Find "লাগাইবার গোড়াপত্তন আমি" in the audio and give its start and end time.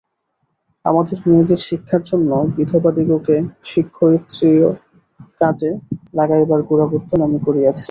6.17-7.39